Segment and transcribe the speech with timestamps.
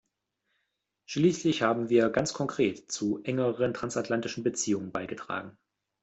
[1.05, 5.59] Schließlich haben wir ganz konkret zu engeren transatlantischen Beziehungen beigetragen.